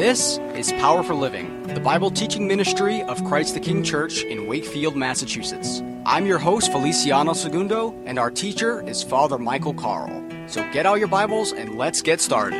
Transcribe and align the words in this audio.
This 0.00 0.38
is 0.54 0.72
Power 0.72 1.02
for 1.02 1.12
Living, 1.12 1.62
the 1.64 1.78
Bible 1.78 2.10
teaching 2.10 2.48
ministry 2.48 3.02
of 3.02 3.22
Christ 3.22 3.52
the 3.52 3.60
King 3.60 3.84
Church 3.84 4.22
in 4.22 4.46
Wakefield, 4.46 4.96
Massachusetts. 4.96 5.82
I'm 6.06 6.24
your 6.24 6.38
host, 6.38 6.72
Feliciano 6.72 7.34
Segundo, 7.34 7.94
and 8.06 8.18
our 8.18 8.30
teacher 8.30 8.82
is 8.88 9.02
Father 9.02 9.36
Michael 9.36 9.74
Carl. 9.74 10.08
So 10.46 10.66
get 10.72 10.86
out 10.86 11.00
your 11.00 11.08
Bibles 11.08 11.52
and 11.52 11.76
let's 11.76 12.00
get 12.00 12.22
started. 12.22 12.58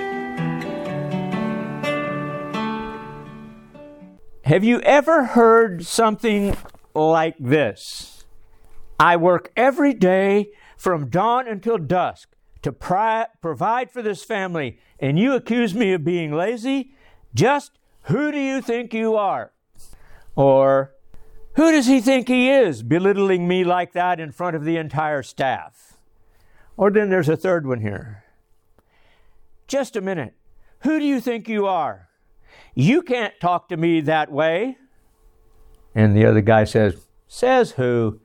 Have 4.44 4.62
you 4.62 4.82
ever 4.82 5.24
heard 5.24 5.86
something 5.86 6.54
like 6.94 7.36
this? 7.40 8.26
I 8.98 9.16
work 9.16 9.50
every 9.56 9.94
day 9.94 10.50
from 10.76 11.08
dawn 11.08 11.48
until 11.48 11.78
dusk 11.78 12.36
to 12.60 12.70
pri- 12.70 13.28
provide 13.40 13.90
for 13.90 14.02
this 14.02 14.22
family, 14.22 14.78
and 14.98 15.18
you 15.18 15.32
accuse 15.32 15.74
me 15.74 15.94
of 15.94 16.04
being 16.04 16.34
lazy? 16.34 16.92
Just 17.34 17.72
who 18.04 18.32
do 18.32 18.38
you 18.38 18.60
think 18.60 18.92
you 18.92 19.16
are? 19.16 19.52
Or 20.34 20.94
who 21.54 21.70
does 21.72 21.86
he 21.86 22.00
think 22.00 22.28
he 22.28 22.50
is, 22.50 22.82
belittling 22.82 23.46
me 23.46 23.64
like 23.64 23.92
that 23.92 24.20
in 24.20 24.32
front 24.32 24.56
of 24.56 24.64
the 24.64 24.76
entire 24.76 25.22
staff? 25.22 25.98
Or 26.76 26.90
then 26.90 27.10
there's 27.10 27.28
a 27.28 27.36
third 27.36 27.66
one 27.66 27.80
here. 27.80 28.24
Just 29.66 29.96
a 29.96 30.00
minute. 30.00 30.34
Who 30.80 30.98
do 30.98 31.04
you 31.04 31.20
think 31.20 31.48
you 31.48 31.66
are? 31.66 32.08
You 32.74 33.02
can't 33.02 33.38
talk 33.40 33.68
to 33.68 33.76
me 33.76 34.00
that 34.02 34.32
way. 34.32 34.78
And 35.94 36.16
the 36.16 36.24
other 36.24 36.40
guy 36.40 36.64
says, 36.64 37.06
Says 37.28 37.72
who? 37.72 38.20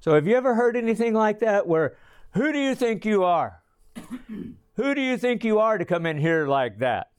So 0.00 0.14
have 0.14 0.26
you 0.26 0.36
ever 0.36 0.54
heard 0.54 0.76
anything 0.76 1.12
like 1.12 1.40
that 1.40 1.66
where, 1.66 1.96
who 2.32 2.52
do 2.52 2.58
you 2.58 2.74
think 2.74 3.04
you 3.04 3.24
are? 3.24 3.62
who 4.76 4.94
do 4.94 5.00
you 5.00 5.18
think 5.18 5.44
you 5.44 5.58
are 5.58 5.76
to 5.76 5.84
come 5.84 6.06
in 6.06 6.18
here 6.18 6.46
like 6.46 6.78
that? 6.78 7.10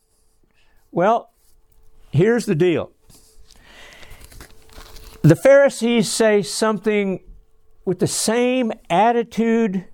Well, 0.98 1.30
here's 2.10 2.48
the 2.48 2.56
deal. 2.56 2.90
The 5.22 5.36
Pharisees 5.36 6.12
say 6.12 6.42
something 6.42 7.24
with 7.86 8.00
the 8.00 8.08
same 8.08 8.74
attitude 8.90 9.86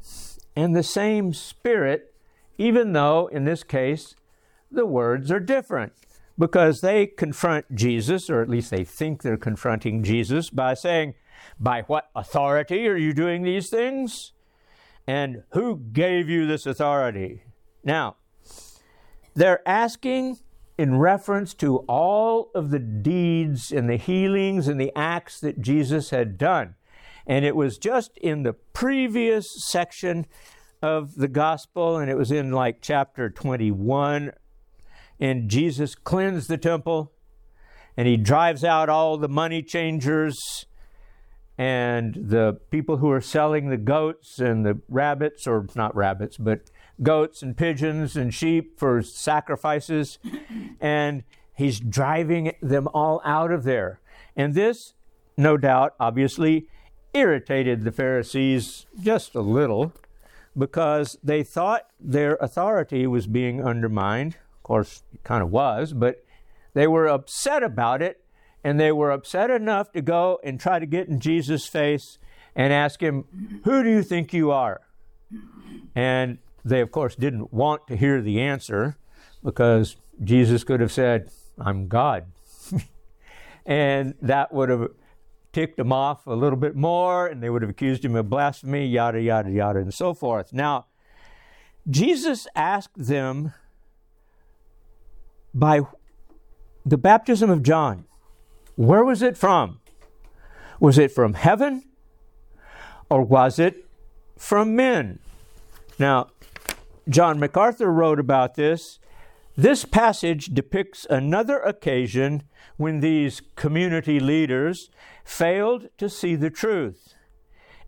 and 0.56 0.74
the 0.74 0.82
same 0.82 1.34
spirit, 1.34 2.16
even 2.58 2.94
though 2.94 3.28
in 3.28 3.44
this 3.44 3.66
case 3.66 4.16
the 4.72 4.86
words 4.86 5.30
are 5.30 5.42
different 5.42 5.92
because 6.40 6.80
they 6.80 7.08
confront 7.08 7.76
Jesus, 7.76 8.30
or 8.30 8.42
at 8.42 8.48
least 8.48 8.72
they 8.72 8.86
think 8.86 9.24
they're 9.24 9.36
confronting 9.36 10.06
Jesus, 10.06 10.50
by 10.50 10.74
saying, 10.74 11.16
By 11.60 11.82
what 11.82 12.12
authority 12.16 12.88
are 12.88 12.96
you 12.96 13.14
doing 13.14 13.44
these 13.44 13.70
things? 13.70 14.32
And 15.06 15.44
who 15.52 15.82
gave 15.92 16.30
you 16.30 16.48
this 16.48 16.66
authority? 16.66 17.44
Now, 17.84 18.16
they're 19.36 19.68
asking 19.68 20.38
in 20.84 21.00
reference 21.00 21.54
to 21.54 21.78
all 21.88 22.52
of 22.54 22.70
the 22.70 22.78
deeds 22.78 23.72
and 23.72 23.90
the 23.90 23.96
healings 23.96 24.68
and 24.68 24.82
the 24.82 24.92
acts 24.98 25.40
that 25.40 25.62
Jesus 25.62 26.10
had 26.10 26.38
done. 26.38 26.76
And 27.26 27.46
it 27.46 27.56
was 27.56 27.78
just 27.78 28.18
in 28.18 28.44
the 28.44 28.52
previous 28.52 29.48
section 29.70 30.26
of 30.82 31.16
the 31.16 31.30
gospel, 31.30 31.96
and 31.96 32.12
it 32.12 32.18
was 32.18 32.34
in 32.34 32.52
like 32.52 32.80
chapter 32.82 33.30
21. 33.30 34.34
And 35.22 35.50
Jesus 35.50 35.96
cleansed 35.96 36.50
the 36.50 36.58
temple, 36.58 37.14
and 37.96 38.06
he 38.06 38.18
drives 38.18 38.66
out 38.66 38.90
all 38.90 39.18
the 39.18 39.30
money 39.30 39.64
changers 39.64 40.66
and 41.58 42.14
the 42.14 42.60
people 42.72 42.98
who 42.98 43.10
are 43.10 43.22
selling 43.22 43.70
the 43.70 43.78
goats 43.78 44.38
and 44.38 44.66
the 44.66 44.82
rabbits, 44.90 45.48
or 45.48 45.66
not 45.76 45.96
rabbits, 45.96 46.36
but 46.36 46.70
goats 47.02 47.42
and 47.42 47.58
pigeons 47.58 48.16
and 48.16 48.34
sheep 48.34 48.80
for 48.80 49.02
sacrifices, 49.02 50.20
and 50.80 51.24
he's 51.54 51.80
driving 51.80 52.54
them 52.62 52.88
all 52.94 53.22
out 53.26 53.52
of 53.52 53.64
there. 53.64 54.00
And 54.36 54.54
this, 54.54 54.94
no 55.38 55.58
doubt, 55.58 55.96
obviously, 56.00 56.68
irritated 57.14 57.84
the 57.84 57.92
Pharisees 57.92 58.86
just 59.02 59.36
a 59.36 59.42
little 59.42 59.94
because 60.58 61.18
they 61.24 61.44
thought 61.44 61.88
their 62.00 62.36
authority 62.36 63.08
was 63.08 63.28
being 63.28 63.64
undermined. 63.64 64.36
Of 64.58 64.64
course, 64.64 65.04
it 65.14 65.24
kind 65.24 65.44
of 65.44 65.52
was, 65.52 65.94
but 65.94 66.24
they 66.74 66.88
were 66.88 67.08
upset 67.08 67.64
about 67.64 68.02
it, 68.02 68.24
and 68.64 68.80
they 68.80 68.92
were 68.92 69.12
upset 69.12 69.50
enough 69.50 69.92
to 69.92 70.02
go 70.02 70.40
and 70.44 70.60
try 70.60 70.80
to 70.80 70.86
get 70.86 71.08
in 71.08 71.20
Jesus' 71.20 71.68
face 71.68 72.18
and 72.56 72.72
ask 72.72 73.02
him, 73.02 73.62
Who 73.64 73.84
do 73.84 73.90
you 73.90 74.04
think 74.04 74.34
you 74.34 74.52
are? 74.52 74.82
And 75.96 76.38
they, 76.64 76.82
of 76.82 76.92
course, 76.92 77.16
didn't 77.16 77.54
want 77.54 77.88
to 77.88 77.96
hear 77.96 78.22
the 78.22 78.42
answer 78.42 78.98
because 79.44 79.98
Jesus 80.24 80.64
could 80.64 80.80
have 80.80 80.92
said, 80.92 81.30
I'm 81.58 81.88
God. 81.88 82.26
and 83.66 84.16
that 84.22 84.54
would 84.54 84.70
have 84.70 84.90
ticked 85.52 85.78
them 85.78 85.92
off 85.92 86.26
a 86.26 86.34
little 86.34 86.58
bit 86.58 86.76
more, 86.76 87.28
and 87.28 87.42
they 87.42 87.50
would 87.50 87.62
have 87.62 87.70
accused 87.70 88.04
him 88.04 88.16
of 88.16 88.30
blasphemy, 88.30 88.88
yada, 88.88 89.22
yada, 89.22 89.52
yada, 89.52 89.80
and 89.80 89.94
so 89.94 90.14
forth. 90.14 90.52
Now, 90.52 90.88
Jesus 91.90 92.48
asked 92.56 92.98
them 92.98 93.54
by 95.54 95.82
the 96.86 96.98
baptism 96.98 97.50
of 97.50 97.62
John, 97.62 98.06
where 98.76 99.04
was 99.04 99.22
it 99.22 99.38
from? 99.38 99.80
Was 100.80 100.98
it 100.98 101.12
from 101.12 101.36
heaven 101.36 101.84
or 103.10 103.22
was 103.22 103.60
it 103.60 103.86
from 104.38 104.76
men? 104.76 105.20
Now, 106.00 106.30
John 107.10 107.40
MacArthur 107.40 107.92
wrote 107.92 108.20
about 108.20 108.56
this. 108.56 109.00
This 109.56 109.86
passage 109.86 110.48
depicts 110.48 111.06
another 111.10 111.60
occasion 111.60 112.44
when 112.78 113.02
these 113.02 113.42
community 113.56 114.20
leaders 114.20 114.90
failed 115.24 115.90
to 115.98 116.10
see 116.10 116.36
the 116.36 116.50
truth. 116.50 117.14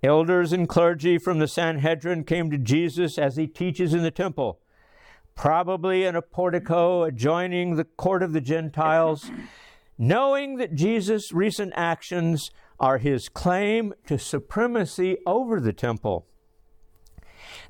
Elders 0.03 0.53
and 0.53 0.69
clergy 0.69 1.17
from 1.17 1.39
the 1.39 1.47
Sanhedrin 1.47 2.25
came 2.25 2.51
to 2.51 2.57
Jesus 2.57 3.17
as 3.17 3.37
he 3.37 3.47
teaches 3.47 3.93
in 3.93 4.03
the 4.03 4.11
temple, 4.11 4.59
probably 5.33 6.03
in 6.03 6.15
a 6.15 6.21
portico 6.21 7.03
adjoining 7.03 7.75
the 7.75 7.85
court 7.85 8.21
of 8.21 8.33
the 8.33 8.41
Gentiles, 8.41 9.31
knowing 9.97 10.57
that 10.57 10.75
Jesus' 10.75 11.31
recent 11.31 11.73
actions 11.75 12.51
are 12.79 12.97
his 12.97 13.29
claim 13.29 13.93
to 14.05 14.19
supremacy 14.19 15.17
over 15.25 15.59
the 15.59 15.73
temple. 15.73 16.27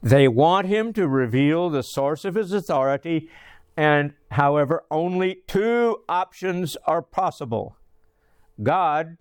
They 0.05 0.27
want 0.27 0.67
him 0.67 0.93
to 0.93 1.07
reveal 1.07 1.71
the 1.71 1.81
source 1.81 2.25
of 2.25 2.35
his 2.35 2.53
authority, 2.53 3.27
and 3.75 4.13
however, 4.29 4.83
only 4.91 5.41
two 5.47 6.03
options 6.07 6.77
are 6.85 7.01
possible 7.01 7.75
God 8.61 9.17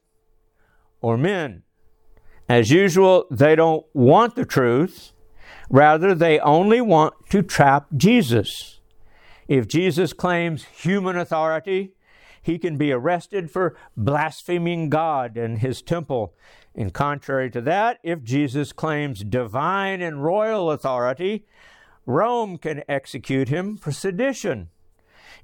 or 1.00 1.16
men. 1.16 1.62
As 2.50 2.70
usual, 2.70 3.24
they 3.30 3.56
don't 3.56 3.86
want 3.94 4.34
the 4.34 4.44
truth. 4.44 5.12
Rather, 5.70 6.14
they 6.14 6.38
only 6.40 6.82
want 6.82 7.14
to 7.30 7.42
trap 7.42 7.86
Jesus. 7.96 8.80
If 9.48 9.66
Jesus 9.66 10.12
claims 10.12 10.64
human 10.64 11.16
authority, 11.16 11.94
he 12.42 12.58
can 12.58 12.76
be 12.76 12.92
arrested 12.92 13.50
for 13.50 13.74
blaspheming 13.96 14.90
God 14.90 15.38
and 15.38 15.60
his 15.60 15.80
temple 15.80 16.34
and 16.74 16.92
contrary 16.92 17.50
to 17.50 17.60
that, 17.62 17.98
if 18.02 18.22
Jesus 18.22 18.72
claims 18.72 19.22
divine 19.22 20.00
and 20.00 20.24
royal 20.24 20.70
authority, 20.70 21.44
Rome 22.06 22.58
can 22.58 22.82
execute 22.88 23.48
him 23.48 23.76
for 23.76 23.92
sedition. 23.92 24.70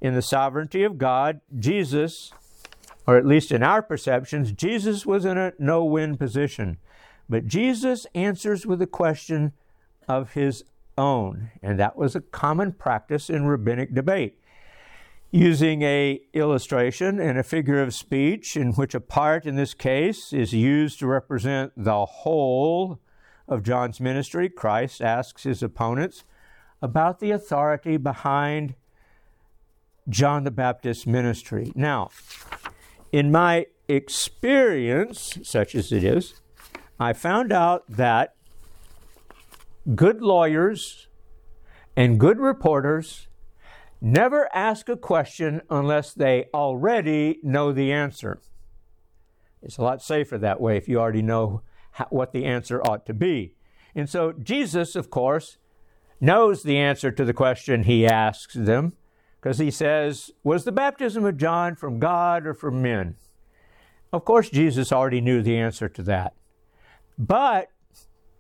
In 0.01 0.15
the 0.15 0.23
sovereignty 0.23 0.83
of 0.83 0.99
God, 0.99 1.41
Jesus, 1.59 2.33
or 3.07 3.17
at 3.17 3.27
least 3.27 3.53
in 3.53 3.63
our 3.63 3.83
perceptions, 3.83 4.53
Jesus 4.53 5.07
was 5.07 5.25
in 5.25 5.39
a 5.39 5.53
no 5.59 5.85
win 5.85 6.17
position. 6.17 6.79
But 7.29 7.47
Jesus 7.47 8.07
answers 8.15 8.67
with 8.67 8.83
a 8.83 8.87
question 8.87 9.53
of 10.09 10.33
his 10.33 10.65
own, 10.99 11.51
and 11.63 11.79
that 11.79 11.97
was 11.97 12.17
a 12.17 12.21
common 12.21 12.73
practice 12.73 13.31
in 13.31 13.47
rabbinic 13.47 13.95
debate 13.95 14.37
using 15.31 15.83
a 15.83 16.21
illustration 16.33 17.21
and 17.21 17.39
a 17.39 17.43
figure 17.43 17.81
of 17.81 17.95
speech 17.95 18.57
in 18.57 18.73
which 18.73 18.95
a 18.95 19.01
part 19.01 19.47
in 19.47 19.57
this 19.57 19.75
case 19.75 20.33
is 20.33 20.53
used 20.53 20.99
to 20.99 21.07
represent 21.07 21.73
the 21.77 22.05
whole 22.05 23.01
of 23.47 23.63
John's 23.63 24.01
ministry, 24.01 24.49
Christ 24.49 25.01
asks 25.01 25.43
his 25.45 25.63
opponents 25.63 26.25
about 26.83 27.21
the 27.21 27.31
authority 27.31 27.97
behind 27.97 28.75
John 30.09 30.45
the 30.45 30.51
Baptist's 30.51 31.07
ministry. 31.07 31.73
Now, 31.75 32.11
in 33.13 33.31
my 33.31 33.67
experience, 33.89 35.39
such 35.43 35.75
as 35.75 35.93
it 35.93 36.05
is, 36.05 36.41
I 36.99 37.13
found 37.13 37.53
out 37.53 37.85
that 37.89 38.35
good 39.95 40.23
lawyers 40.23 41.09
and 41.97 42.19
good 42.19 42.39
reporters 42.39 43.29
Never 44.01 44.49
ask 44.55 44.89
a 44.89 44.97
question 44.97 45.61
unless 45.69 46.15
they 46.15 46.47
already 46.55 47.39
know 47.43 47.73
the 47.73 47.93
answer. 47.93 48.41
It's 49.63 49.77
a 49.77 49.83
lot 49.83 50.03
safer 50.03 50.39
that 50.39 50.61
way 50.61 50.77
if 50.77 50.89
you 50.89 50.99
already 50.99 51.23
know 51.23 51.63
how, 51.93 52.07
what 52.11 52.33
the 52.33 52.47
answer 52.47 52.81
ought 52.83 53.05
to 53.07 53.15
be. 53.15 53.55
And 53.95 54.09
so 54.09 54.33
Jesus, 54.33 54.97
of 54.97 55.11
course, 55.11 55.59
knows 56.21 56.63
the 56.63 56.79
answer 56.79 57.11
to 57.11 57.25
the 57.25 57.35
question 57.35 57.83
he 57.83 58.07
asks 58.07 58.55
them, 58.55 58.95
because 59.41 59.59
he 59.59 59.71
says, 59.71 60.31
Was 60.43 60.65
the 60.65 60.73
baptism 60.73 61.25
of 61.25 61.37
John 61.37 61.75
from 61.75 61.99
God 61.99 62.47
or 62.47 62.55
from 62.55 62.81
men? 62.81 63.17
Of 64.13 64.25
course, 64.25 64.49
Jesus 64.49 64.93
already 64.93 65.21
knew 65.21 65.43
the 65.43 65.57
answer 65.57 65.89
to 65.89 66.03
that. 66.05 66.35
But 67.19 67.69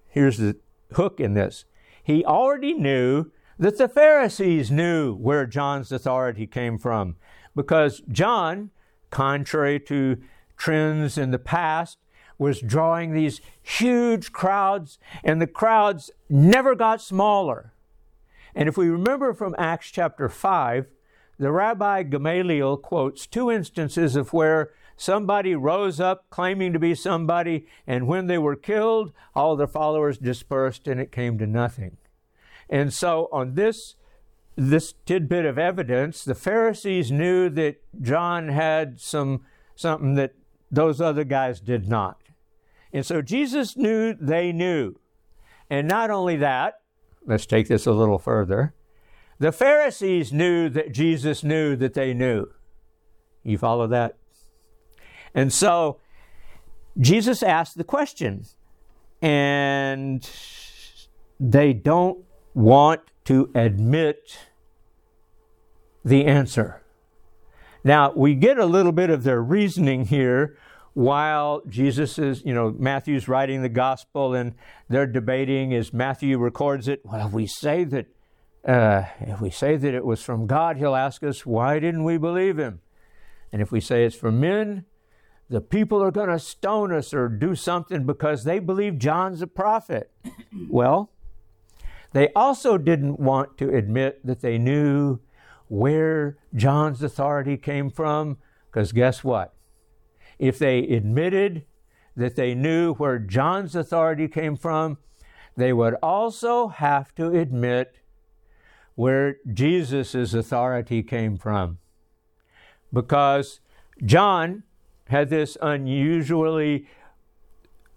here's 0.08 0.38
the 0.38 0.56
hook 0.92 1.20
in 1.20 1.34
this 1.34 1.64
he 2.02 2.24
already 2.24 2.74
knew 2.74 3.30
that 3.60 3.76
the 3.76 3.88
Pharisees 3.88 4.70
knew 4.70 5.14
where 5.14 5.44
John's 5.44 5.92
authority 5.92 6.46
came 6.46 6.78
from 6.78 7.16
because 7.54 8.02
John, 8.08 8.70
contrary 9.10 9.78
to 9.80 10.16
trends 10.56 11.18
in 11.18 11.30
the 11.30 11.38
past, 11.38 11.98
was 12.38 12.62
drawing 12.62 13.12
these 13.12 13.42
huge 13.62 14.32
crowds, 14.32 14.98
and 15.22 15.42
the 15.42 15.46
crowds 15.46 16.10
never 16.30 16.74
got 16.74 17.02
smaller. 17.02 17.74
And 18.54 18.66
if 18.66 18.78
we 18.78 18.88
remember 18.88 19.34
from 19.34 19.54
Acts 19.58 19.90
chapter 19.90 20.30
5, 20.30 20.86
the 21.38 21.52
Rabbi 21.52 22.04
Gamaliel 22.04 22.78
quotes 22.78 23.26
two 23.26 23.50
instances 23.50 24.16
of 24.16 24.32
where 24.32 24.70
somebody 24.96 25.54
rose 25.54 26.00
up 26.00 26.30
claiming 26.30 26.72
to 26.72 26.78
be 26.78 26.94
somebody, 26.94 27.66
and 27.86 28.06
when 28.06 28.26
they 28.26 28.38
were 28.38 28.56
killed, 28.56 29.12
all 29.34 29.54
their 29.54 29.66
followers 29.66 30.16
dispersed 30.16 30.88
and 30.88 30.98
it 30.98 31.12
came 31.12 31.36
to 31.36 31.46
nothing. 31.46 31.98
And 32.70 32.94
so, 32.94 33.28
on 33.32 33.54
this, 33.54 33.96
this 34.56 34.94
tidbit 35.04 35.44
of 35.44 35.58
evidence, 35.58 36.24
the 36.24 36.34
Pharisees 36.34 37.10
knew 37.10 37.50
that 37.50 37.82
John 38.00 38.48
had 38.48 39.00
some, 39.00 39.42
something 39.74 40.14
that 40.14 40.34
those 40.70 41.00
other 41.00 41.24
guys 41.24 41.60
did 41.60 41.88
not. 41.88 42.18
And 42.92 43.04
so 43.04 43.22
Jesus 43.22 43.76
knew 43.76 44.14
they 44.14 44.52
knew. 44.52 44.96
And 45.68 45.86
not 45.86 46.10
only 46.10 46.36
that, 46.36 46.80
let's 47.26 47.46
take 47.46 47.68
this 47.68 47.86
a 47.86 47.92
little 47.92 48.18
further. 48.18 48.74
The 49.38 49.52
Pharisees 49.52 50.32
knew 50.32 50.68
that 50.70 50.92
Jesus 50.92 51.42
knew 51.42 51.76
that 51.76 51.94
they 51.94 52.12
knew. 52.12 52.46
You 53.42 53.58
follow 53.58 53.86
that? 53.86 54.16
And 55.34 55.52
so 55.52 55.98
Jesus 56.98 57.42
asked 57.42 57.78
the 57.78 57.84
question, 57.84 58.44
and 59.22 60.28
they 61.38 61.72
don't 61.72 62.24
want 62.54 63.00
to 63.24 63.50
admit 63.54 64.38
the 66.04 66.24
answer. 66.24 66.82
Now, 67.84 68.12
we 68.14 68.34
get 68.34 68.58
a 68.58 68.66
little 68.66 68.92
bit 68.92 69.10
of 69.10 69.22
their 69.22 69.42
reasoning 69.42 70.06
here 70.06 70.56
while 70.92 71.62
Jesus 71.68 72.18
is, 72.18 72.44
you 72.44 72.52
know, 72.52 72.74
Matthew's 72.76 73.28
writing 73.28 73.62
the 73.62 73.68
gospel 73.68 74.34
and 74.34 74.54
they're 74.88 75.06
debating 75.06 75.72
as 75.72 75.92
Matthew 75.92 76.38
records 76.38 76.88
it. 76.88 77.00
Well, 77.04 77.26
if 77.26 77.32
we 77.32 77.46
say 77.46 77.84
that, 77.84 78.06
uh, 78.66 79.04
if 79.20 79.40
we 79.40 79.50
say 79.50 79.76
that 79.76 79.94
it 79.94 80.04
was 80.04 80.22
from 80.22 80.46
God, 80.46 80.76
he'll 80.76 80.96
ask 80.96 81.22
us, 81.22 81.46
why 81.46 81.78
didn't 81.78 82.04
we 82.04 82.18
believe 82.18 82.58
him? 82.58 82.80
And 83.52 83.62
if 83.62 83.72
we 83.72 83.80
say 83.80 84.04
it's 84.04 84.16
from 84.16 84.40
men, 84.40 84.84
the 85.48 85.60
people 85.60 86.02
are 86.02 86.10
going 86.10 86.28
to 86.28 86.38
stone 86.38 86.92
us 86.92 87.12
or 87.14 87.28
do 87.28 87.54
something 87.54 88.04
because 88.04 88.44
they 88.44 88.58
believe 88.58 88.98
John's 88.98 89.42
a 89.42 89.46
prophet. 89.46 90.10
well, 90.68 91.10
they 92.12 92.28
also 92.34 92.76
didn't 92.78 93.20
want 93.20 93.56
to 93.58 93.74
admit 93.74 94.24
that 94.26 94.40
they 94.40 94.58
knew 94.58 95.20
where 95.68 96.36
John's 96.54 97.02
authority 97.02 97.56
came 97.56 97.90
from 97.90 98.38
because 98.70 98.92
guess 98.92 99.22
what? 99.22 99.54
If 100.38 100.58
they 100.58 100.80
admitted 100.80 101.64
that 102.16 102.36
they 102.36 102.54
knew 102.54 102.94
where 102.94 103.18
John's 103.18 103.76
authority 103.76 104.28
came 104.28 104.56
from, 104.56 104.98
they 105.56 105.72
would 105.72 105.94
also 106.02 106.68
have 106.68 107.14
to 107.16 107.30
admit 107.32 107.96
where 108.94 109.36
Jesus' 109.52 110.34
authority 110.34 111.02
came 111.02 111.36
from. 111.36 111.78
Because 112.92 113.60
John 114.04 114.64
had 115.08 115.30
this 115.30 115.56
unusually 115.60 116.86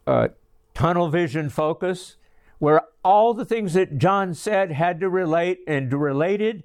uh, 0.05 0.29
tunnel 0.73 1.09
vision 1.09 1.49
focus 1.49 2.17
where 2.63 2.83
all 3.03 3.33
the 3.33 3.43
things 3.43 3.73
that 3.73 3.97
John 3.97 4.33
said 4.33 4.71
had 4.71 5.01
to 5.01 5.09
relate 5.09 5.59
and 5.67 5.91
related 5.91 6.63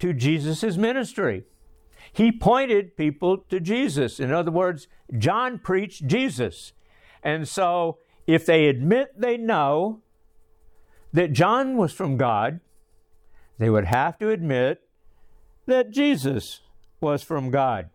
to 0.00 0.12
Jesus' 0.12 0.76
ministry. 0.76 1.44
He 2.12 2.32
pointed 2.32 2.96
people 2.96 3.38
to 3.50 3.60
Jesus. 3.60 4.18
In 4.18 4.32
other 4.32 4.50
words, 4.50 4.88
John 5.16 5.60
preached 5.60 6.04
Jesus. 6.08 6.72
And 7.22 7.46
so 7.46 7.98
if 8.26 8.44
they 8.44 8.66
admit 8.66 9.20
they 9.20 9.36
know 9.36 10.02
that 11.12 11.32
John 11.32 11.76
was 11.76 11.92
from 11.92 12.16
God, 12.16 12.58
they 13.58 13.70
would 13.70 13.84
have 13.84 14.18
to 14.18 14.30
admit 14.30 14.80
that 15.66 15.92
Jesus 15.92 16.62
was 17.00 17.22
from 17.22 17.52
God. 17.52 17.90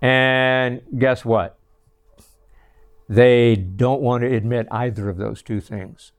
And 0.00 0.82
guess 0.96 1.24
what? 1.24 1.58
They 3.08 3.56
don't 3.56 4.02
want 4.02 4.22
to 4.22 4.32
admit 4.32 4.68
either 4.70 5.08
of 5.08 5.16
those 5.16 5.42
two 5.42 5.60
things. 5.60 6.12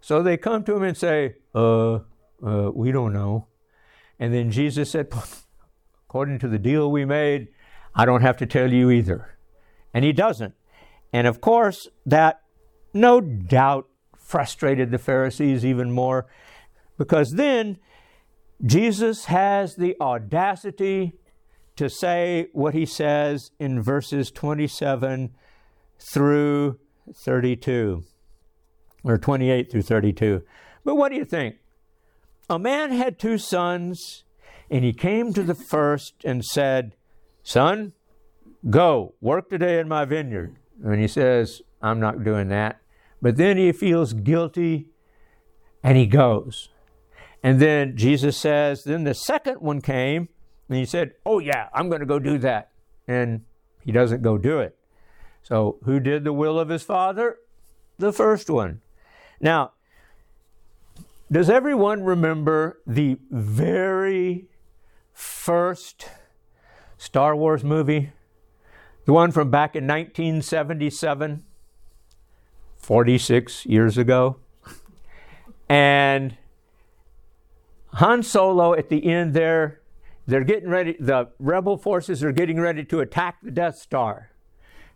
So 0.00 0.22
they 0.22 0.36
come 0.36 0.64
to 0.64 0.76
him 0.76 0.82
and 0.82 0.96
say, 0.96 1.36
uh, 1.54 2.00
uh, 2.44 2.70
we 2.74 2.92
don't 2.92 3.12
know. 3.12 3.46
And 4.18 4.34
then 4.34 4.50
Jesus 4.50 4.90
said, 4.90 5.12
according 6.08 6.38
to 6.40 6.48
the 6.48 6.58
deal 6.58 6.90
we 6.90 7.04
made, 7.04 7.48
I 7.94 8.04
don't 8.04 8.22
have 8.22 8.36
to 8.38 8.46
tell 8.46 8.72
you 8.72 8.90
either. 8.90 9.36
And 9.92 10.04
he 10.04 10.12
doesn't. 10.12 10.54
And 11.12 11.26
of 11.26 11.40
course, 11.40 11.88
that 12.06 12.42
no 12.94 13.20
doubt 13.20 13.88
frustrated 14.16 14.90
the 14.90 14.98
Pharisees 14.98 15.64
even 15.64 15.90
more 15.90 16.26
because 16.98 17.32
then 17.32 17.78
Jesus 18.64 19.24
has 19.24 19.76
the 19.76 19.96
audacity 20.00 21.14
to 21.76 21.88
say 21.88 22.48
what 22.52 22.74
he 22.74 22.84
says 22.84 23.50
in 23.58 23.80
verses 23.80 24.30
27 24.30 25.30
through 26.12 26.78
32, 27.14 28.04
or 29.04 29.18
28 29.18 29.70
through 29.70 29.82
32. 29.82 30.42
But 30.84 30.96
what 30.96 31.10
do 31.10 31.16
you 31.16 31.24
think? 31.24 31.56
A 32.48 32.58
man 32.58 32.90
had 32.90 33.18
two 33.18 33.38
sons, 33.38 34.24
and 34.70 34.84
he 34.84 34.92
came 34.92 35.32
to 35.32 35.42
the 35.42 35.54
first 35.54 36.14
and 36.24 36.44
said, 36.44 36.96
Son, 37.42 37.92
go, 38.68 39.14
work 39.20 39.48
today 39.48 39.78
in 39.78 39.88
my 39.88 40.04
vineyard. 40.04 40.56
And 40.84 41.00
he 41.00 41.08
says, 41.08 41.62
I'm 41.82 42.00
not 42.00 42.24
doing 42.24 42.48
that. 42.48 42.80
But 43.22 43.36
then 43.36 43.56
he 43.56 43.72
feels 43.72 44.12
guilty 44.12 44.88
and 45.82 45.96
he 45.96 46.06
goes. 46.06 46.70
And 47.42 47.60
then 47.60 47.96
Jesus 47.96 48.36
says, 48.36 48.84
Then 48.84 49.04
the 49.04 49.14
second 49.14 49.60
one 49.60 49.80
came 49.80 50.28
and 50.68 50.78
he 50.78 50.84
said, 50.84 51.12
Oh, 51.24 51.38
yeah, 51.38 51.68
I'm 51.72 51.88
going 51.88 52.00
to 52.00 52.06
go 52.06 52.18
do 52.18 52.38
that. 52.38 52.70
And 53.06 53.44
he 53.82 53.92
doesn't 53.92 54.22
go 54.22 54.38
do 54.38 54.58
it. 54.60 54.76
So, 55.42 55.78
who 55.84 56.00
did 56.00 56.24
the 56.24 56.34
will 56.34 56.58
of 56.58 56.68
his 56.68 56.82
father? 56.82 57.38
The 57.98 58.12
first 58.12 58.50
one. 58.50 58.82
Now, 59.40 59.72
does 61.30 61.48
everyone 61.48 62.04
remember 62.04 62.80
the 62.86 63.18
very 63.30 64.48
first 65.12 66.08
Star 66.98 67.34
Wars 67.34 67.64
movie? 67.64 68.12
The 69.06 69.12
one 69.12 69.32
from 69.32 69.50
back 69.50 69.74
in 69.74 69.86
1977, 69.86 71.44
46 72.76 73.66
years 73.66 73.96
ago. 73.96 74.36
And 75.68 76.36
Han 77.94 78.22
Solo 78.22 78.74
at 78.74 78.88
the 78.88 79.06
end 79.06 79.34
there 79.34 79.80
they're 80.30 80.44
getting 80.44 80.68
ready, 80.68 80.96
the 81.00 81.28
rebel 81.40 81.76
forces 81.76 82.22
are 82.22 82.30
getting 82.30 82.60
ready 82.60 82.84
to 82.84 83.00
attack 83.00 83.38
the 83.42 83.50
Death 83.50 83.78
Star. 83.78 84.30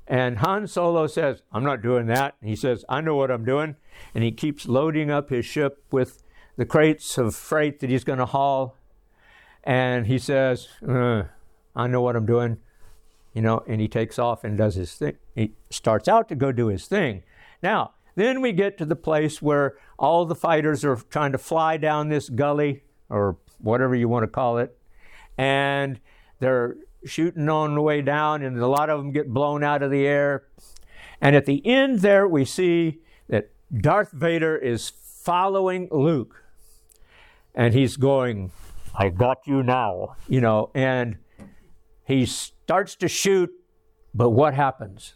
And 0.06 0.38
Han 0.38 0.66
Solo 0.66 1.06
says, 1.06 1.42
I'm 1.52 1.64
not 1.64 1.82
doing 1.82 2.06
that. 2.06 2.36
He 2.42 2.56
says, 2.56 2.84
I 2.88 3.00
know 3.00 3.16
what 3.16 3.30
I'm 3.30 3.44
doing. 3.44 3.76
And 4.14 4.22
he 4.22 4.32
keeps 4.32 4.66
loading 4.66 5.10
up 5.10 5.30
his 5.30 5.46
ship 5.46 5.82
with 5.90 6.22
the 6.56 6.66
crates 6.66 7.16
of 7.16 7.34
freight 7.34 7.80
that 7.80 7.90
he's 7.90 8.04
going 8.04 8.18
to 8.18 8.26
haul. 8.26 8.76
And 9.62 10.06
he 10.06 10.18
says, 10.18 10.68
uh, 10.86 11.24
I 11.74 11.86
know 11.86 12.02
what 12.02 12.16
I'm 12.16 12.26
doing. 12.26 12.58
You 13.32 13.42
know, 13.42 13.64
and 13.66 13.80
he 13.80 13.88
takes 13.88 14.18
off 14.18 14.44
and 14.44 14.56
does 14.56 14.74
his 14.74 14.94
thing. 14.94 15.16
He 15.34 15.52
starts 15.70 16.06
out 16.06 16.28
to 16.28 16.34
go 16.34 16.52
do 16.52 16.68
his 16.68 16.86
thing. 16.86 17.22
Now, 17.62 17.92
then 18.14 18.40
we 18.40 18.52
get 18.52 18.78
to 18.78 18.84
the 18.84 18.94
place 18.96 19.42
where 19.42 19.76
all 19.98 20.24
the 20.24 20.36
fighters 20.36 20.84
are 20.84 20.96
trying 20.96 21.32
to 21.32 21.38
fly 21.38 21.76
down 21.76 22.10
this 22.10 22.28
gully 22.28 22.84
or 23.08 23.38
whatever 23.58 23.94
you 23.94 24.08
want 24.08 24.22
to 24.22 24.28
call 24.28 24.58
it 24.58 24.76
and 25.36 26.00
they're 26.40 26.76
shooting 27.06 27.48
on 27.48 27.74
the 27.74 27.82
way 27.82 28.02
down, 28.02 28.42
and 28.42 28.58
a 28.58 28.66
lot 28.66 28.90
of 28.90 28.98
them 28.98 29.12
get 29.12 29.28
blown 29.32 29.62
out 29.62 29.82
of 29.82 29.90
the 29.90 30.06
air. 30.06 30.44
And 31.20 31.36
at 31.36 31.46
the 31.46 31.64
end, 31.66 32.00
there 32.00 32.26
we 32.28 32.44
see 32.44 33.00
that 33.28 33.50
Darth 33.74 34.12
Vader 34.12 34.56
is 34.56 34.90
following 34.90 35.88
Luke, 35.90 36.44
and 37.54 37.72
he's 37.72 37.96
going, 37.96 38.52
I 38.94 39.08
got 39.08 39.46
you 39.46 39.62
now, 39.62 40.16
you 40.28 40.40
know, 40.40 40.70
and 40.74 41.16
he 42.04 42.26
starts 42.26 42.94
to 42.96 43.08
shoot, 43.08 43.50
but 44.14 44.30
what 44.30 44.54
happens? 44.54 45.14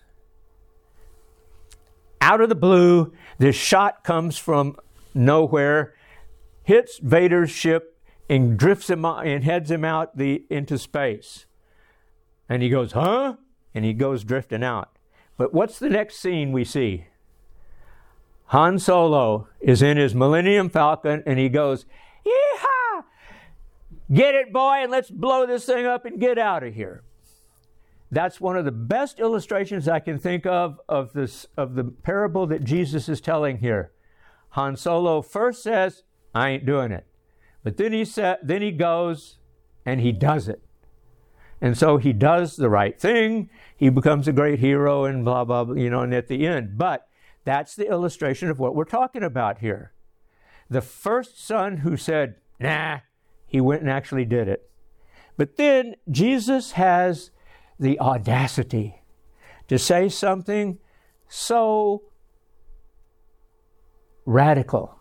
Out 2.21 2.41
of 2.41 2.49
the 2.49 2.55
blue, 2.55 3.13
this 3.39 3.55
shot 3.55 4.03
comes 4.03 4.39
from 4.39 4.77
nowhere, 5.15 5.95
hits 6.65 6.99
Vader's 6.99 7.51
ship, 7.51 7.97
and 8.29 8.59
drifts 8.59 8.91
him 8.91 9.05
and 9.05 9.45
heads 9.45 9.71
him 9.71 9.85
out 9.85 10.17
the 10.17 10.45
into 10.51 10.79
space. 10.79 11.47
And 12.49 12.63
he 12.63 12.69
goes, 12.69 12.93
"Huh?" 12.93 13.37
And 13.75 13.85
he 13.85 13.93
goes 13.93 14.25
drifting 14.25 14.65
out. 14.65 14.91
But 15.37 15.55
what's 15.55 15.79
the 15.79 15.91
next 15.91 16.17
scene 16.19 16.53
we 16.53 16.65
see? 16.65 17.07
Han 18.47 18.79
Solo 18.79 19.49
is 19.61 19.83
in 19.83 19.99
his 19.99 20.15
Millennium 20.15 20.71
Falcon 20.71 21.23
and 21.27 21.39
he 21.39 21.51
goes, 21.51 21.85
Yeehaw! 22.25 23.05
Get 24.11 24.35
it, 24.35 24.53
boy, 24.55 24.79
and 24.81 24.91
let's 24.91 25.11
blow 25.11 25.47
this 25.47 25.67
thing 25.67 25.85
up 25.85 26.07
and 26.07 26.19
get 26.19 26.39
out 26.39 26.63
of 26.63 26.75
here. 26.75 27.03
That's 28.11 28.41
one 28.41 28.57
of 28.57 28.65
the 28.65 28.73
best 28.73 29.21
illustrations 29.21 29.87
I 29.87 30.01
can 30.01 30.19
think 30.19 30.47
of 30.47 30.81
of 30.89 31.13
this 31.13 31.47
of 31.59 31.75
the 31.75 31.85
parable 31.85 32.47
that 32.47 32.65
Jesus 32.65 33.07
is 33.07 33.21
telling 33.21 33.59
here. 33.59 33.93
Han 34.51 34.77
Solo 34.77 35.21
first 35.21 35.63
says, 35.63 36.05
"I 36.35 36.49
ain't 36.49 36.65
doing 36.65 36.91
it," 36.91 37.07
but 37.63 37.77
then 37.77 37.93
he 37.93 38.07
said, 38.07 38.39
then 38.43 38.63
he 38.63 38.73
goes 38.73 39.37
and 39.85 40.01
he 40.01 40.11
does 40.11 40.49
it, 40.49 40.63
and 41.61 41.77
so 41.77 41.97
he 41.97 42.13
does 42.13 42.57
the 42.57 42.71
right 42.71 42.99
thing. 42.99 43.51
He 43.77 43.89
becomes 43.89 44.29
a 44.29 44.33
great 44.33 44.59
hero 44.59 45.05
and 45.05 45.25
blah 45.25 45.45
blah, 45.45 45.65
blah 45.65 45.75
you 45.75 45.91
know. 45.91 46.01
And 46.01 46.15
at 46.15 46.29
the 46.29 46.47
end, 46.47 46.79
but 46.79 47.09
that's 47.45 47.75
the 47.75 47.89
illustration 47.89 48.51
of 48.51 48.59
what 48.59 48.75
we're 48.75 48.85
talking 48.85 49.23
about 49.23 49.59
here. 49.59 49.93
The 50.71 50.83
first 50.83 51.45
son 51.45 51.79
who 51.79 51.97
said, 51.97 52.37
"Nah," 52.61 52.99
he 53.47 53.61
went 53.61 53.83
and 53.83 53.91
actually 53.91 54.25
did 54.25 54.49
it. 54.49 54.71
But 55.37 55.57
then 55.57 55.95
Jesus 56.11 56.73
has 56.73 57.31
the 57.79 57.99
audacity 58.01 59.03
to 59.69 59.79
say 59.79 60.09
something 60.09 60.79
so 61.29 62.03
radical. 64.27 64.99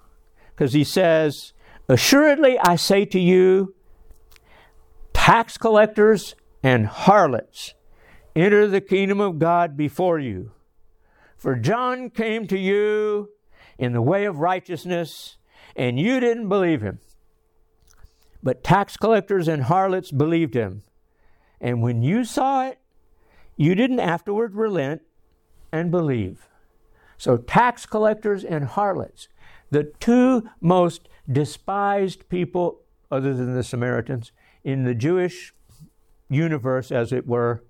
Because 0.52 0.74
he 0.74 0.84
says, 0.84 1.54
Assuredly 1.90 2.58
I 2.60 2.76
say 2.76 3.06
to 3.06 3.20
you, 3.20 3.76
tax 5.14 5.58
collectors 5.58 6.36
and 6.64 6.86
harlots 6.88 7.74
enter 8.36 8.68
the 8.68 8.82
kingdom 8.82 9.20
of 9.20 9.40
God 9.40 9.76
before 9.76 10.20
you. 10.20 10.52
For 11.38 11.56
John 11.56 12.10
came 12.10 12.48
to 12.48 12.58
you 12.58 13.30
in 13.78 13.94
the 13.94 14.02
way 14.02 14.26
of 14.26 14.40
righteousness, 14.40 15.38
and 15.76 16.00
you 16.00 16.20
didn't 16.20 16.50
believe 16.50 16.82
him. 16.82 17.00
But 18.42 18.64
tax 18.64 18.98
collectors 18.98 19.48
and 19.48 19.64
harlots 19.64 20.12
believed 20.12 20.54
him. 20.54 20.84
And 21.60 21.82
when 21.82 22.02
you 22.02 22.24
saw 22.24 22.68
it, 22.68 22.80
you 23.56 23.76
didn't 23.76 24.00
afterward 24.00 24.56
relent 24.56 25.02
and 25.72 25.92
believe. 25.92 26.48
So, 27.18 27.38
tax 27.38 27.88
collectors 27.88 28.44
and 28.44 28.66
harlots, 28.66 29.28
the 29.72 29.92
two 30.00 30.50
most 30.62 31.10
despised 31.30 32.30
people, 32.30 32.82
other 33.12 33.34
than 33.34 33.56
the 33.56 33.64
Samaritans, 33.64 34.32
in 34.64 34.84
the 34.84 34.94
Jewish 34.94 35.54
universe, 36.29 36.91
as 36.91 37.12
it 37.12 37.27
were, 37.27 37.63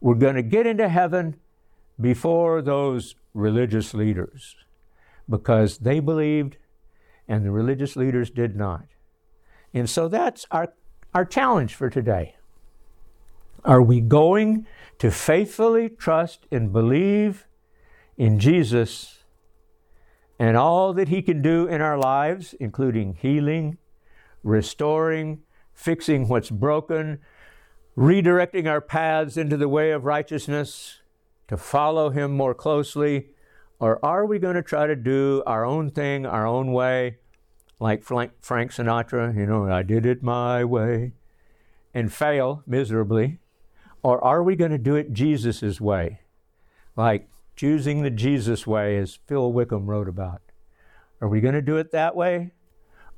were 0.00 0.14
going 0.14 0.36
to 0.36 0.42
get 0.42 0.66
into 0.66 0.88
heaven 0.88 1.36
before 2.00 2.62
those 2.62 3.14
religious 3.34 3.94
leaders 3.94 4.56
because 5.28 5.78
they 5.78 6.00
believed 6.00 6.56
and 7.28 7.44
the 7.44 7.50
religious 7.50 7.94
leaders 7.94 8.30
did 8.30 8.56
not. 8.56 8.86
And 9.72 9.88
so 9.88 10.08
that's 10.08 10.46
our, 10.50 10.72
our 11.14 11.24
challenge 11.24 11.74
for 11.74 11.88
today. 11.88 12.34
Are 13.64 13.82
we 13.82 14.00
going 14.00 14.66
to 14.98 15.10
faithfully 15.10 15.88
trust 15.88 16.46
and 16.50 16.72
believe 16.72 17.46
in 18.16 18.40
Jesus 18.40 19.22
and 20.38 20.56
all 20.56 20.92
that 20.94 21.08
He 21.08 21.22
can 21.22 21.42
do 21.42 21.66
in 21.66 21.80
our 21.80 21.98
lives, 21.98 22.54
including 22.58 23.14
healing, 23.14 23.78
restoring, 24.42 25.42
fixing 25.72 26.26
what's 26.26 26.50
broken, 26.50 27.20
redirecting 28.00 28.66
our 28.66 28.80
paths 28.80 29.36
into 29.36 29.58
the 29.58 29.68
way 29.68 29.90
of 29.90 30.06
righteousness, 30.06 31.00
to 31.48 31.56
follow 31.58 32.08
Him 32.08 32.32
more 32.32 32.54
closely? 32.54 33.28
Or 33.78 34.02
are 34.02 34.24
we 34.24 34.38
going 34.38 34.54
to 34.54 34.62
try 34.62 34.86
to 34.86 34.96
do 34.96 35.42
our 35.46 35.66
own 35.66 35.90
thing, 35.90 36.24
our 36.24 36.46
own 36.46 36.72
way, 36.72 37.18
like 37.78 38.02
Frank 38.02 38.32
Sinatra, 38.40 39.36
you 39.36 39.44
know, 39.44 39.70
I 39.70 39.82
did 39.82 40.06
it 40.06 40.22
my 40.22 40.64
way, 40.64 41.12
and 41.92 42.10
fail 42.10 42.62
miserably? 42.66 43.38
Or 44.02 44.22
are 44.24 44.42
we 44.42 44.56
going 44.56 44.70
to 44.70 44.78
do 44.78 44.96
it 44.96 45.12
Jesus' 45.12 45.78
way? 45.78 46.20
Like 46.96 47.28
choosing 47.54 48.00
the 48.00 48.10
Jesus 48.10 48.66
way, 48.66 48.96
as 48.96 49.18
Phil 49.26 49.52
Wickham 49.52 49.86
wrote 49.86 50.08
about. 50.08 50.40
Are 51.20 51.28
we 51.28 51.42
going 51.42 51.54
to 51.54 51.60
do 51.60 51.76
it 51.76 51.92
that 51.92 52.16
way? 52.16 52.52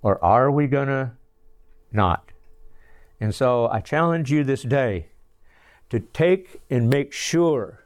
Or 0.03 0.23
are 0.25 0.51
we 0.51 0.67
going 0.67 0.89
to 0.89 1.13
not? 1.93 2.32
And 3.23 3.33
so 3.33 3.69
I 3.69 3.79
challenge 3.79 4.33
you 4.33 4.43
this 4.43 4.63
day 4.63 5.07
to 5.91 6.01
take 6.01 6.61
and 6.69 6.91
make 6.91 7.13
sure 7.13 7.85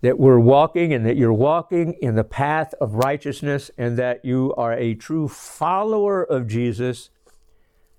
that 0.00 0.18
we're 0.18 0.38
walking 0.38 0.94
and 0.94 1.04
that 1.04 1.18
you're 1.18 1.34
walking 1.34 1.92
in 2.00 2.14
the 2.14 2.24
path 2.24 2.72
of 2.80 2.94
righteousness 2.94 3.70
and 3.76 3.98
that 3.98 4.24
you 4.24 4.54
are 4.56 4.72
a 4.72 4.94
true 4.94 5.28
follower 5.28 6.24
of 6.24 6.48
Jesus, 6.48 7.10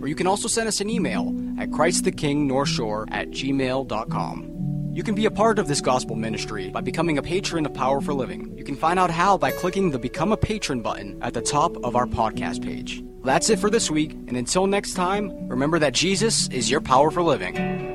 or 0.00 0.08
you 0.08 0.14
can 0.14 0.26
also 0.26 0.48
send 0.48 0.66
us 0.66 0.80
an 0.80 0.88
email 0.88 1.47
at 1.58 1.70
christthekingnorthshore 1.70 3.06
at 3.10 3.30
gmail.com. 3.30 4.54
You 4.92 5.04
can 5.04 5.14
be 5.14 5.26
a 5.26 5.30
part 5.30 5.58
of 5.58 5.68
this 5.68 5.80
gospel 5.80 6.16
ministry 6.16 6.70
by 6.70 6.80
becoming 6.80 7.18
a 7.18 7.22
patron 7.22 7.64
of 7.66 7.72
Power 7.72 8.00
for 8.00 8.12
Living. 8.12 8.52
You 8.56 8.64
can 8.64 8.74
find 8.74 8.98
out 8.98 9.10
how 9.10 9.38
by 9.38 9.52
clicking 9.52 9.90
the 9.90 9.98
Become 9.98 10.32
a 10.32 10.36
Patron 10.36 10.82
button 10.82 11.18
at 11.22 11.34
the 11.34 11.40
top 11.40 11.76
of 11.84 11.94
our 11.94 12.06
podcast 12.06 12.64
page. 12.64 13.02
That's 13.22 13.48
it 13.50 13.58
for 13.58 13.70
this 13.70 13.90
week, 13.90 14.12
and 14.12 14.36
until 14.36 14.66
next 14.66 14.94
time, 14.94 15.48
remember 15.48 15.78
that 15.78 15.92
Jesus 15.92 16.48
is 16.48 16.70
your 16.70 16.80
power 16.80 17.10
for 17.10 17.22
living. 17.22 17.87